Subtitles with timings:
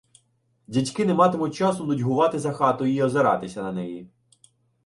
[0.67, 4.09] Дядьки не матимуть часу нудьгувати за хатою і озиратися на неї.